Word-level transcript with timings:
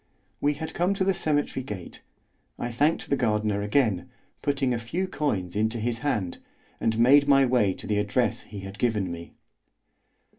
We 0.39 0.55
had 0.55 0.73
come 0.73 0.95
to 0.95 1.03
the 1.03 1.13
cemetery 1.13 1.63
gate. 1.63 2.01
I 2.57 2.71
thanked 2.71 3.07
the 3.11 3.15
gardener 3.15 3.61
again, 3.61 4.09
putting 4.41 4.73
a 4.73 4.79
few 4.79 5.07
coins 5.07 5.55
into 5.55 5.79
his 5.79 5.99
hand, 5.99 6.39
and 6.79 6.97
made 6.97 7.27
my 7.27 7.45
way 7.45 7.73
to 7.75 7.85
the 7.85 7.99
address 7.99 8.41
he 8.41 8.61
had 8.61 8.79
given 8.79 9.11
me. 9.11 9.35